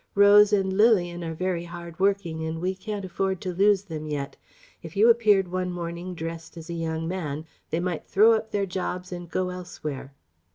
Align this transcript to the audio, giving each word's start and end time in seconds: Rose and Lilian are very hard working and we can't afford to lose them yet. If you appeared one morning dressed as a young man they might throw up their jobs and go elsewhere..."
Rose 0.15 0.51
and 0.51 0.73
Lilian 0.75 1.23
are 1.23 1.35
very 1.35 1.65
hard 1.65 1.99
working 1.99 2.43
and 2.43 2.59
we 2.59 2.73
can't 2.73 3.05
afford 3.05 3.39
to 3.41 3.53
lose 3.53 3.83
them 3.83 4.07
yet. 4.07 4.35
If 4.81 4.95
you 4.95 5.11
appeared 5.11 5.47
one 5.47 5.69
morning 5.71 6.15
dressed 6.15 6.57
as 6.57 6.71
a 6.71 6.73
young 6.73 7.07
man 7.07 7.45
they 7.69 7.79
might 7.79 8.07
throw 8.07 8.31
up 8.31 8.49
their 8.49 8.65
jobs 8.65 9.11
and 9.11 9.29
go 9.29 9.49
elsewhere..." 9.51 10.15